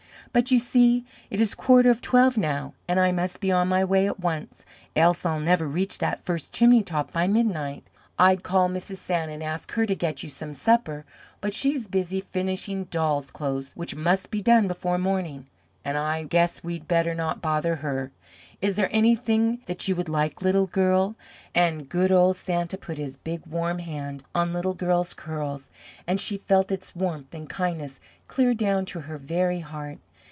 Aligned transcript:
But 0.33 0.49
you 0.49 0.59
see 0.59 1.03
it 1.29 1.41
is 1.41 1.53
quarter 1.53 1.89
of 1.89 1.99
twelve 2.01 2.37
now, 2.37 2.73
and 2.87 3.01
I 3.01 3.11
must 3.11 3.41
be 3.41 3.51
on 3.51 3.67
my 3.67 3.83
way 3.83 4.07
at 4.07 4.21
once, 4.21 4.65
else 4.95 5.25
I'll 5.25 5.41
never 5.41 5.67
reach 5.67 5.97
that 5.97 6.23
first 6.23 6.53
chimney 6.53 6.83
top 6.83 7.11
by 7.11 7.27
midnight. 7.27 7.83
I'd 8.17 8.41
call 8.41 8.69
Mrs. 8.69 8.95
Santa 8.95 9.33
and 9.33 9.43
ask 9.43 9.73
her 9.73 9.85
to 9.85 9.93
get 9.93 10.23
you 10.23 10.29
some 10.29 10.53
supper, 10.53 11.03
but 11.41 11.53
she 11.53 11.75
is 11.75 11.89
busy 11.89 12.21
finishing 12.21 12.85
dolls' 12.85 13.29
clothes 13.29 13.73
which 13.75 13.93
must 13.93 14.31
be 14.31 14.39
done 14.39 14.69
before 14.69 14.97
morning, 14.97 15.47
and 15.83 15.97
I 15.97 16.23
guess 16.23 16.63
we'd 16.63 16.87
better 16.87 17.13
not 17.13 17.41
bother 17.41 17.75
her. 17.77 18.13
Is 18.61 18.77
there 18.77 18.87
anything 18.89 19.59
that 19.65 19.85
you 19.89 19.97
would 19.97 20.07
like, 20.07 20.41
Little 20.41 20.67
Girl?" 20.67 21.17
and 21.53 21.89
good 21.89 22.09
old 22.09 22.37
Santa 22.37 22.77
put 22.77 22.97
his 22.97 23.17
big 23.17 23.45
warm 23.45 23.79
hand 23.79 24.23
on 24.33 24.53
Little 24.53 24.75
Girl's 24.75 25.13
curls 25.13 25.69
and 26.07 26.21
she 26.21 26.37
felt 26.37 26.71
its 26.71 26.95
warmth 26.95 27.33
and 27.35 27.49
kindness 27.49 27.99
clear 28.29 28.53
down 28.53 28.85
to 28.85 29.01
her 29.01 29.17
very 29.17 29.59
heart. 29.59 29.97